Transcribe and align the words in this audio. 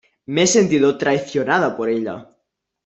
me 0.25 0.41
he 0.41 0.47
sentido 0.47 0.97
traicionada 0.97 1.77
por 1.77 1.87
ella. 1.87 2.27